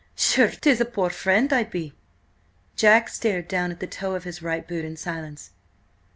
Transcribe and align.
Sure, 0.15 0.49
'tis 0.49 0.81
a 0.81 0.85
poor 0.85 1.11
friend 1.11 1.53
I'd 1.53 1.69
be!" 1.69 1.93
Jack 2.75 3.07
stared 3.07 3.47
down 3.47 3.69
at 3.69 3.79
the 3.79 3.85
toe 3.85 4.15
of 4.15 4.23
his 4.23 4.41
right 4.41 4.67
boot 4.67 4.83
in 4.83 4.97
silence. 4.97 5.51